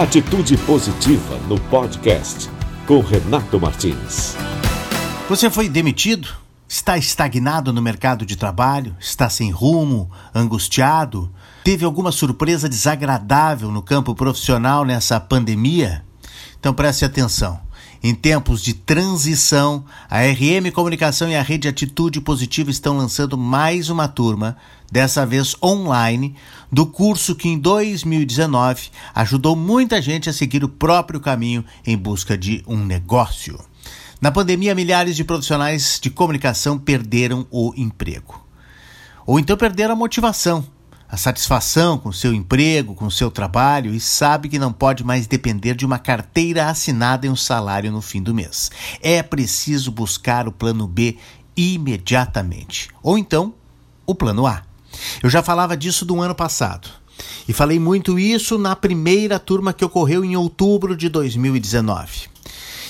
[0.00, 2.48] Atitude Positiva no podcast
[2.86, 4.34] com Renato Martins.
[5.28, 6.26] Você foi demitido?
[6.66, 8.96] Está estagnado no mercado de trabalho?
[8.98, 10.10] Está sem rumo?
[10.34, 11.30] Angustiado?
[11.62, 16.02] Teve alguma surpresa desagradável no campo profissional nessa pandemia?
[16.58, 17.60] Então preste atenção.
[18.02, 23.90] Em tempos de transição, a RM Comunicação e a Rede Atitude Positiva estão lançando mais
[23.90, 24.56] uma turma,
[24.90, 26.34] dessa vez online,
[26.72, 32.38] do curso que em 2019 ajudou muita gente a seguir o próprio caminho em busca
[32.38, 33.60] de um negócio.
[34.18, 38.42] Na pandemia, milhares de profissionais de comunicação perderam o emprego.
[39.26, 40.64] Ou então perderam a motivação
[41.10, 45.74] a satisfação com seu emprego, com seu trabalho e sabe que não pode mais depender
[45.74, 48.70] de uma carteira assinada e um salário no fim do mês.
[49.02, 51.16] É preciso buscar o plano B
[51.56, 52.88] imediatamente.
[53.02, 53.52] Ou então,
[54.06, 54.62] o plano A.
[55.22, 56.88] Eu já falava disso do ano passado.
[57.48, 62.28] E falei muito isso na primeira turma que ocorreu em outubro de 2019.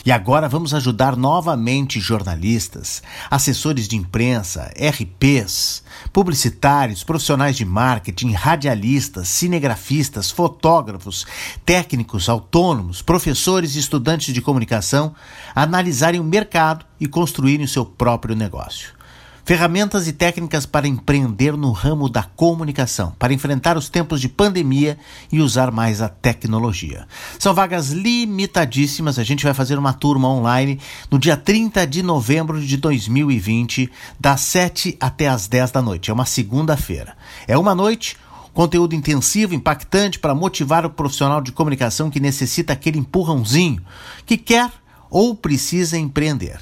[0.04, 9.28] E agora vamos ajudar novamente jornalistas, assessores de imprensa, RPs, publicitários, profissionais de marketing, radialistas,
[9.28, 11.26] cinegrafistas, fotógrafos,
[11.66, 15.14] técnicos autônomos, professores e estudantes de comunicação
[15.54, 18.99] a analisarem o mercado e construírem o seu próprio negócio.
[19.44, 24.98] Ferramentas e técnicas para empreender no ramo da comunicação, para enfrentar os tempos de pandemia
[25.32, 27.06] e usar mais a tecnologia.
[27.38, 29.18] São vagas limitadíssimas.
[29.18, 30.78] A gente vai fazer uma turma online
[31.10, 36.10] no dia 30 de novembro de 2020, das 7 até as 10 da noite.
[36.10, 37.16] É uma segunda-feira.
[37.48, 38.16] É uma noite
[38.52, 43.80] conteúdo intensivo, impactante para motivar o profissional de comunicação que necessita aquele empurrãozinho,
[44.26, 44.70] que quer
[45.08, 46.60] ou precisa empreender.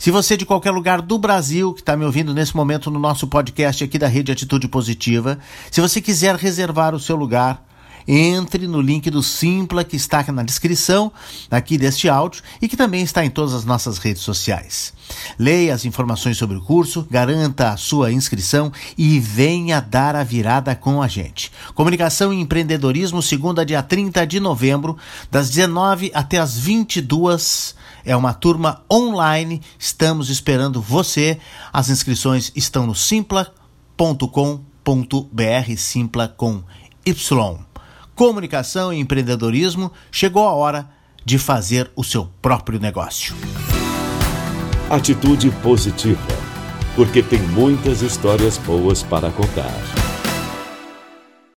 [0.00, 2.98] Se você é de qualquer lugar do Brasil que está me ouvindo nesse momento no
[2.98, 5.38] nosso podcast aqui da Rede Atitude Positiva,
[5.70, 7.62] se você quiser reservar o seu lugar,
[8.06, 11.12] entre no link do Simpla que está na descrição
[11.50, 14.92] aqui deste áudio e que também está em todas as nossas redes sociais.
[15.38, 20.74] Leia as informações sobre o curso, garanta a sua inscrição e venha dar a virada
[20.76, 21.50] com a gente.
[21.74, 24.96] Comunicação e empreendedorismo, segunda dia 30 de novembro,
[25.30, 27.74] das 19 até as 22
[28.04, 29.60] é uma turma online.
[29.78, 31.38] Estamos esperando você.
[31.72, 33.52] As inscrições estão no simpla.com.br,
[35.76, 36.62] simpla com
[37.04, 37.69] Y.
[38.20, 40.90] Comunicação e empreendedorismo, chegou a hora
[41.24, 43.34] de fazer o seu próprio negócio.
[44.90, 46.20] Atitude positiva,
[46.94, 49.72] porque tem muitas histórias boas para contar.